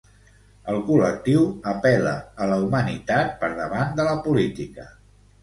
El 0.71 0.77
col·lectiu 0.85 1.43
apel·la 1.73 2.15
a 2.47 2.49
la 2.53 2.57
humanitat 2.65 3.37
per 3.45 3.51
davant 3.61 3.95
de 4.01 4.09
la 4.11 4.19
política. 4.27 4.89